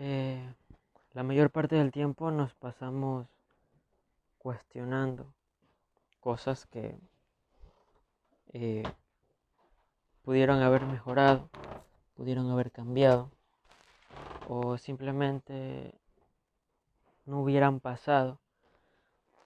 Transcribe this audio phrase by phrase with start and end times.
[0.00, 0.54] Eh,
[1.12, 3.26] la mayor parte del tiempo nos pasamos
[4.38, 5.34] cuestionando
[6.20, 6.96] cosas que
[8.52, 8.84] eh,
[10.22, 11.50] pudieron haber mejorado,
[12.14, 13.32] pudieron haber cambiado
[14.46, 15.92] o simplemente
[17.26, 18.38] no hubieran pasado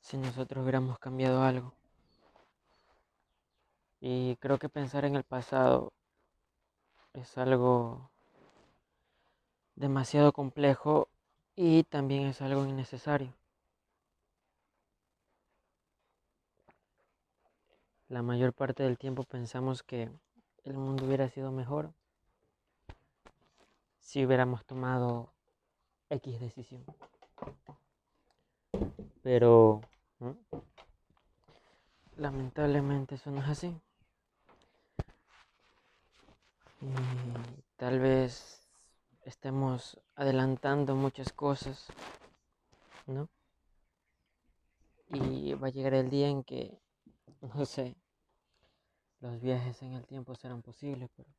[0.00, 1.74] si nosotros hubiéramos cambiado algo.
[4.00, 5.92] Y creo que pensar en el pasado
[7.12, 8.10] es algo
[9.80, 11.08] demasiado complejo
[11.56, 13.32] y también es algo innecesario.
[18.08, 20.10] La mayor parte del tiempo pensamos que
[20.64, 21.94] el mundo hubiera sido mejor
[24.00, 25.32] si hubiéramos tomado
[26.10, 26.84] X decisión.
[29.22, 29.80] Pero
[32.16, 33.80] lamentablemente eso no es así.
[36.82, 38.19] Y tal vez
[39.40, 41.86] estemos adelantando muchas cosas,
[43.06, 43.26] ¿no?
[45.08, 46.78] Y va a llegar el día en que,
[47.54, 47.96] no sé,
[49.20, 51.30] los viajes en el tiempo serán posibles, pero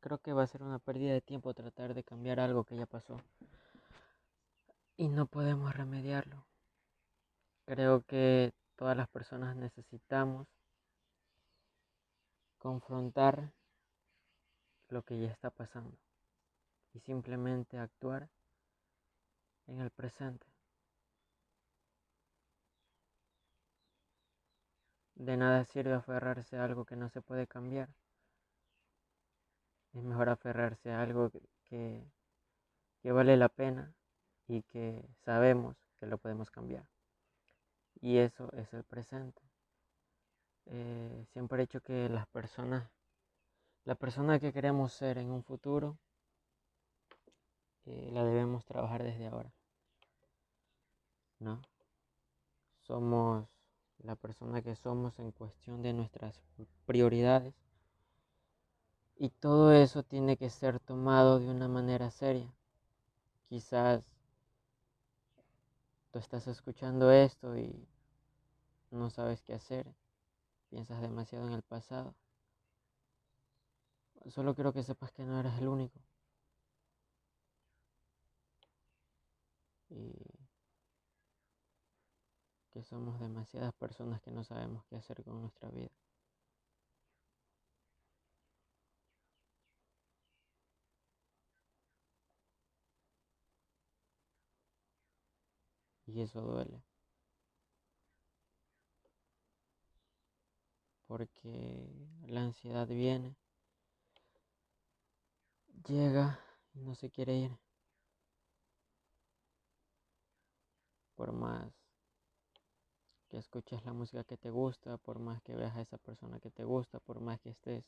[0.00, 2.86] creo que va a ser una pérdida de tiempo tratar de cambiar algo que ya
[2.86, 3.22] pasó.
[4.96, 6.44] Y no podemos remediarlo.
[7.66, 10.48] Creo que todas las personas necesitamos
[12.58, 13.52] confrontar
[14.88, 15.96] lo que ya está pasando
[16.94, 18.28] y simplemente actuar
[19.66, 20.46] en el presente.
[25.14, 27.88] De nada sirve aferrarse a algo que no se puede cambiar.
[29.94, 31.30] Es mejor aferrarse a algo
[31.64, 32.02] que,
[33.02, 33.94] que, vale la pena
[34.48, 36.88] y que sabemos que lo podemos cambiar.
[38.00, 39.42] Y eso es el presente.
[40.66, 42.90] Eh, siempre he dicho que las personas,
[43.84, 45.98] la persona que queremos ser en un futuro,
[47.86, 49.52] eh, la debemos trabajar desde ahora.
[51.38, 51.60] ¿No?
[52.82, 53.48] Somos
[53.98, 56.40] la persona que somos en cuestión de nuestras
[56.86, 57.54] prioridades.
[59.16, 62.52] Y todo eso tiene que ser tomado de una manera seria.
[63.48, 64.02] Quizás
[66.10, 67.86] tú estás escuchando esto y
[68.90, 69.86] no sabes qué hacer.
[70.70, 72.14] Piensas demasiado en el pasado.
[74.28, 76.00] Solo quiero que sepas que no eres el único.
[82.70, 85.90] Que somos demasiadas personas que no sabemos qué hacer con nuestra vida.
[96.06, 96.82] Y eso duele.
[101.06, 101.88] Porque
[102.26, 103.36] la ansiedad viene,
[105.86, 106.38] llega
[106.74, 107.71] y no se quiere ir.
[111.22, 111.72] Por más
[113.28, 116.50] que escuches la música que te gusta, por más que veas a esa persona que
[116.50, 117.84] te gusta, por más que estés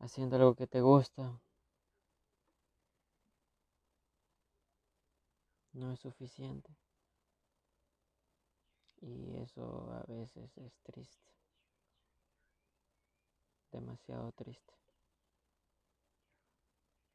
[0.00, 1.40] haciendo algo que te gusta,
[5.74, 6.74] no es suficiente.
[9.02, 11.30] Y eso a veces es triste,
[13.70, 14.83] demasiado triste.